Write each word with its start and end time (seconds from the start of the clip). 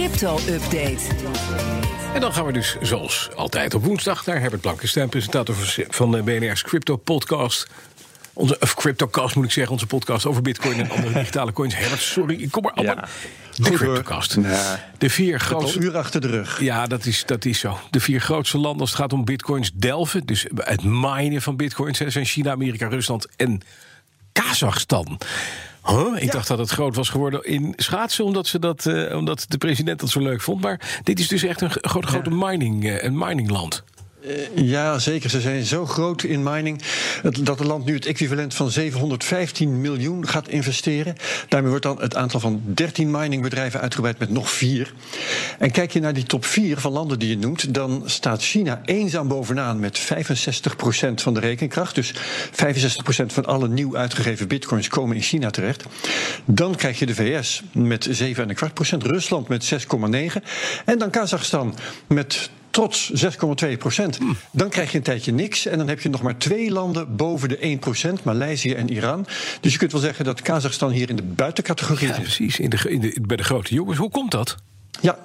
crypto-update. 0.00 1.00
En 2.14 2.20
dan 2.20 2.32
gaan 2.32 2.46
we 2.46 2.52
dus 2.52 2.76
zoals 2.80 3.28
altijd 3.36 3.74
op 3.74 3.84
woensdag 3.84 4.26
naar 4.26 4.40
Herbert 4.40 4.62
Blankenstein, 4.62 5.08
presentator 5.08 5.54
van 5.88 6.10
de 6.10 6.22
BNR's 6.22 6.62
Crypto 6.62 6.96
Podcast. 6.96 7.66
Onze, 8.32 8.56
of 8.60 8.74
Cryptocast 8.74 9.34
moet 9.34 9.44
ik 9.44 9.50
zeggen, 9.50 9.72
onze 9.72 9.86
podcast 9.86 10.26
over 10.26 10.42
Bitcoin 10.42 10.80
en 10.80 10.90
andere 10.90 11.12
digitale 11.18 11.52
coins. 11.52 11.76
Herbert, 11.76 12.00
sorry, 12.00 12.42
ik 12.42 12.50
kom 12.50 12.64
er 12.64 12.72
allemaal. 12.72 12.94
Ja. 12.96 13.08
De. 13.64 13.70
Cryptocast. 13.70 14.36
De 14.98 15.10
vier 15.10 15.40
grootste. 15.40 15.78
uur 15.78 15.96
achter 15.96 16.20
de 16.20 16.26
rug. 16.26 16.60
Ja, 16.60 16.86
dat 16.86 17.06
is, 17.06 17.24
dat 17.26 17.44
is 17.44 17.58
zo. 17.58 17.78
De 17.90 18.00
vier 18.00 18.20
grootste 18.20 18.58
landen 18.58 18.80
als 18.80 18.90
het 18.90 18.98
gaat 18.98 19.12
om 19.12 19.24
bitcoins 19.24 19.70
delven. 19.74 20.26
Dus 20.26 20.46
het 20.54 20.84
minen 20.84 21.42
van 21.42 21.56
bitcoins 21.56 21.98
zijn 22.06 22.24
China, 22.24 22.50
Amerika, 22.50 22.88
Rusland 22.88 23.26
en 23.36 23.60
Kazachstan. 24.32 25.18
Huh? 25.86 26.22
Ik 26.22 26.32
dacht 26.32 26.48
dat 26.48 26.58
het 26.58 26.70
groot 26.70 26.96
was 26.96 27.08
geworden 27.08 27.44
in 27.44 27.72
schaatsen, 27.76 28.24
omdat, 28.24 28.46
ze 28.46 28.58
dat, 28.58 28.86
eh, 28.86 29.16
omdat 29.16 29.44
de 29.48 29.58
president 29.58 30.00
dat 30.00 30.10
zo 30.10 30.20
leuk 30.20 30.40
vond. 30.40 30.60
Maar 30.60 31.00
dit 31.02 31.18
is 31.18 31.28
dus 31.28 31.42
echt 31.42 31.60
een 31.60 31.70
grote, 31.70 32.06
grote 32.06 32.30
mining, 32.30 32.84
eh, 32.84 33.02
een 33.02 33.18
miningland. 33.18 33.82
Ja, 34.54 34.98
zeker. 34.98 35.30
Ze 35.30 35.40
zijn 35.40 35.64
zo 35.64 35.86
groot 35.86 36.22
in 36.22 36.42
mining 36.42 36.82
dat 37.22 37.58
het 37.58 37.68
land 37.68 37.84
nu 37.84 37.94
het 37.94 38.06
equivalent 38.06 38.54
van 38.54 38.70
715 38.70 39.80
miljoen 39.80 40.28
gaat 40.28 40.48
investeren. 40.48 41.16
Daarmee 41.48 41.70
wordt 41.70 41.84
dan 41.84 42.00
het 42.00 42.16
aantal 42.16 42.40
van 42.40 42.62
13 42.64 43.10
miningbedrijven 43.10 43.80
uitgebreid 43.80 44.18
met 44.18 44.30
nog 44.30 44.50
vier. 44.50 44.92
En 45.58 45.70
kijk 45.70 45.92
je 45.92 46.00
naar 46.00 46.14
die 46.14 46.24
top 46.24 46.44
4 46.44 46.78
van 46.78 46.92
landen 46.92 47.18
die 47.18 47.28
je 47.28 47.38
noemt, 47.38 47.74
dan 47.74 48.02
staat 48.04 48.42
China 48.42 48.80
eenzaam 48.84 49.28
bovenaan 49.28 49.80
met 49.80 50.00
65% 50.00 50.02
van 51.14 51.34
de 51.34 51.40
rekenkracht. 51.40 51.94
Dus 51.94 52.14
65% 52.14 52.16
van 53.26 53.44
alle 53.44 53.68
nieuw 53.68 53.96
uitgegeven 53.96 54.48
bitcoins 54.48 54.88
komen 54.88 55.16
in 55.16 55.22
China 55.22 55.50
terecht. 55.50 55.84
Dan 56.44 56.74
krijg 56.74 56.98
je 56.98 57.06
de 57.06 57.14
VS 57.14 57.62
met 57.72 58.22
7,25%, 58.22 58.32
Rusland 58.98 59.48
met 59.48 59.72
6,9% 59.72 60.42
en 60.84 60.98
dan 60.98 61.10
Kazachstan 61.10 61.74
met 62.06 62.50
trots 62.70 63.12
6,2 63.24 63.78
procent. 63.78 64.18
Dan 64.50 64.68
krijg 64.68 64.90
je 64.90 64.96
een 64.96 65.02
tijdje 65.04 65.32
niks. 65.32 65.66
En 65.66 65.78
dan 65.78 65.88
heb 65.88 66.00
je 66.00 66.08
nog 66.08 66.22
maar 66.22 66.36
twee 66.36 66.70
landen 66.70 67.16
boven 67.16 67.48
de 67.48 67.58
1 67.58 67.78
procent. 67.78 68.24
Maleisië 68.24 68.74
en 68.74 68.90
Iran. 68.92 69.26
Dus 69.60 69.72
je 69.72 69.78
kunt 69.78 69.92
wel 69.92 70.00
zeggen 70.00 70.24
dat 70.24 70.42
Kazachstan 70.42 70.90
hier 70.90 71.08
in 71.08 71.16
de 71.16 71.22
buitencategorie 71.22 72.08
Ja, 72.08 72.14
zit. 72.14 72.22
precies. 72.22 72.58
In 72.58 72.70
de, 72.70 72.90
in 72.90 73.00
de, 73.00 73.18
bij 73.26 73.36
de 73.36 73.42
grote 73.44 73.74
jongens. 73.74 73.98
Hoe 73.98 74.10
komt 74.10 74.30
dat? 74.30 74.56
Ja, 75.02 75.18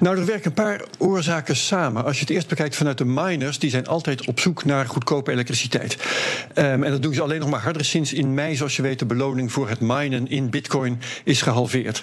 nou 0.00 0.18
er 0.18 0.26
werken 0.26 0.46
een 0.46 0.52
paar 0.52 0.84
oorzaken 0.98 1.56
samen. 1.56 2.04
Als 2.04 2.14
je 2.14 2.20
het 2.20 2.30
eerst 2.30 2.48
bekijkt 2.48 2.76
vanuit 2.76 2.98
de 2.98 3.04
miners, 3.04 3.58
die 3.58 3.70
zijn 3.70 3.86
altijd 3.86 4.26
op 4.26 4.40
zoek 4.40 4.64
naar 4.64 4.86
goedkope 4.86 5.30
elektriciteit. 5.30 5.96
Ehm, 6.54 6.82
en 6.82 6.90
dat 6.90 7.02
doen 7.02 7.14
ze 7.14 7.22
alleen 7.22 7.40
nog 7.40 7.50
maar 7.50 7.60
harder 7.62 7.84
sinds 7.84 8.12
in 8.12 8.34
mei, 8.34 8.56
zoals 8.56 8.76
je 8.76 8.82
weet, 8.82 8.98
de 8.98 9.06
beloning 9.06 9.52
voor 9.52 9.68
het 9.68 9.80
minen 9.80 10.28
in 10.30 10.50
bitcoin 10.50 11.00
is 11.24 11.42
gehalveerd. 11.42 12.02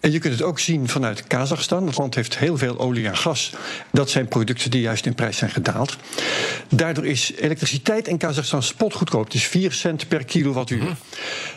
En 0.00 0.12
je 0.12 0.18
kunt 0.18 0.34
het 0.34 0.42
ook 0.42 0.58
zien 0.58 0.88
vanuit 0.88 1.26
Kazachstan. 1.26 1.86
Het 1.86 1.98
land 1.98 2.14
heeft 2.14 2.38
heel 2.38 2.56
veel 2.56 2.78
olie 2.78 3.06
en 3.06 3.16
gas. 3.16 3.52
Dat 3.92 4.10
zijn 4.10 4.28
producten 4.28 4.70
die 4.70 4.80
juist 4.80 5.06
in 5.06 5.14
prijs 5.14 5.36
zijn 5.36 5.50
gedaald. 5.50 5.96
Daardoor 6.68 7.06
is 7.06 7.32
elektriciteit 7.36 8.08
in 8.08 8.18
Kazachstan 8.18 8.62
spotgoedkoop. 8.62 9.24
Het 9.24 9.34
is 9.34 9.44
4 9.44 9.72
cent 9.72 10.08
per 10.08 10.24
kilowattuur. 10.24 10.96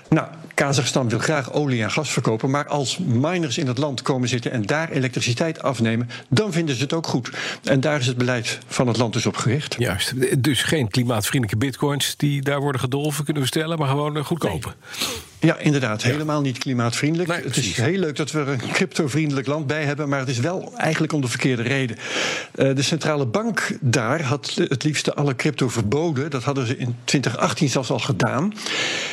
Nou, 0.09 0.27
Kazachstan 0.53 1.09
wil 1.09 1.19
graag 1.19 1.53
olie 1.53 1.83
en 1.83 1.91
gas 1.91 2.11
verkopen. 2.11 2.49
Maar 2.49 2.67
als 2.67 2.97
miners 2.97 3.57
in 3.57 3.67
het 3.67 3.77
land 3.77 4.01
komen 4.01 4.27
zitten 4.27 4.51
en 4.51 4.61
daar 4.61 4.89
elektriciteit 4.89 5.61
afnemen, 5.61 6.09
dan 6.29 6.51
vinden 6.51 6.75
ze 6.75 6.81
het 6.81 6.93
ook 6.93 7.07
goed. 7.07 7.29
En 7.63 7.79
daar 7.79 7.99
is 7.99 8.07
het 8.07 8.17
beleid 8.17 8.59
van 8.67 8.87
het 8.87 8.97
land 8.97 9.13
dus 9.13 9.25
op 9.25 9.37
gericht. 9.37 9.75
Juist. 9.77 10.43
Dus 10.43 10.63
geen 10.63 10.87
klimaatvriendelijke 10.87 11.65
bitcoins 11.65 12.15
die 12.17 12.41
daar 12.41 12.59
worden 12.59 12.81
gedolven, 12.81 13.23
kunnen 13.23 13.43
we 13.43 13.49
stellen, 13.49 13.77
maar 13.77 13.87
gewoon 13.87 14.17
eh, 14.17 14.25
goedkope. 14.25 14.73
Ja, 15.39 15.57
inderdaad. 15.57 16.03
Helemaal 16.03 16.41
niet 16.41 16.57
klimaatvriendelijk. 16.57 17.29
Nee, 17.29 17.41
het 17.43 17.57
is 17.57 17.77
heel 17.77 17.99
leuk 17.99 18.15
dat 18.15 18.31
we 18.31 18.39
er 18.39 18.47
een 18.47 18.71
cryptovriendelijk 18.71 19.47
land 19.47 19.67
bij 19.67 19.83
hebben, 19.83 20.09
maar 20.09 20.19
het 20.19 20.29
is 20.29 20.39
wel 20.39 20.73
eigenlijk 20.77 21.13
om 21.13 21.21
de 21.21 21.27
verkeerde 21.27 21.61
reden. 21.61 21.97
Eh, 22.55 22.75
de 22.75 22.81
centrale 22.81 23.25
bank 23.25 23.77
daar 23.81 24.21
had 24.21 24.53
het 24.55 24.83
liefste 24.83 25.13
alle 25.13 25.35
crypto 25.35 25.69
verboden. 25.69 26.29
Dat 26.29 26.43
hadden 26.43 26.67
ze 26.67 26.77
in 26.77 26.95
2018 27.03 27.69
zelfs 27.69 27.89
al 27.89 27.99
gedaan. 27.99 28.53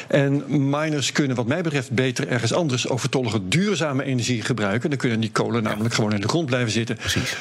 En 0.09 0.45
miners 0.71 1.13
kunnen, 1.13 1.37
wat 1.37 1.47
mij 1.47 1.63
betreft, 1.63 1.91
beter 1.91 2.29
ergens 2.29 2.53
anders 2.53 2.89
overtollige 2.89 3.49
duurzame 3.49 4.05
energie 4.05 4.43
gebruiken. 4.43 4.91
Dan 4.91 4.99
kunnen 4.99 5.21
die 5.21 5.31
kolen 5.31 5.63
namelijk 5.63 5.95
gewoon 5.95 6.13
in 6.13 6.21
de 6.21 6.29
grond 6.29 6.47
blijven 6.47 6.71
zitten. 6.73 6.99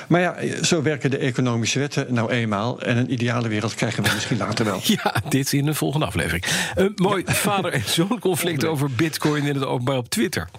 Maar 0.08 0.22
ja, 0.22 0.36
zo 0.62 0.82
werken 0.82 1.12
de 1.12 1.18
economische 1.18 1.80
wetten 1.80 2.06
nou 2.10 2.32
eenmaal. 2.32 2.82
En 2.82 2.98
een 2.98 3.14
ideale 3.14 3.48
wereld 3.48 3.74
krijgen 3.74 4.04
we 4.04 4.10
misschien 4.14 4.38
later 4.38 4.66
wel. 4.66 4.80
Ja, 5.04 5.16
dit 5.30 5.54
in 5.54 5.66
de 5.66 5.74
volgende 5.74 6.06
aflevering. 6.06 6.46
Een 6.76 6.92
mooi 6.96 7.24
vader- 7.26 7.72
en 7.72 7.84
zoon 7.86 8.20
conflict 8.20 8.66
over 8.66 8.92
bitcoin 8.92 9.46
in 9.46 9.56
het 9.56 9.66
openbaar 9.66 9.98
op 9.98 10.10
Twitter. 10.10 10.50